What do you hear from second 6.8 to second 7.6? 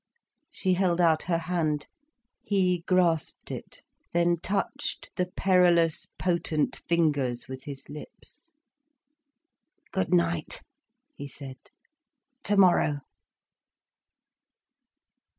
fingers